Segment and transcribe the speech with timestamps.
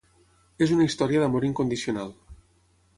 [0.65, 2.13] És una història d'amor incondicional.